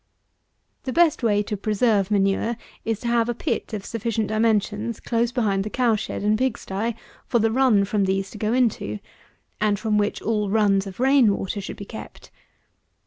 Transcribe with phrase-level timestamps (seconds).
[0.81, 5.31] The best way to preserve manure, is to have a pit of sufficient dimensions close
[5.31, 6.95] behind the cow shed and pig sty,
[7.27, 8.97] for the run from these to go into,
[9.59, 12.31] and from which all runs of rain water should be kept.